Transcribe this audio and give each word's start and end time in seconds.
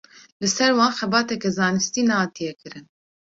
Li 0.43 0.49
ser 0.55 0.69
wan 0.77 0.91
xebateke 0.99 1.49
zanistî 1.57 2.01
nehatiye 2.09 2.51
kirin. 2.61 2.85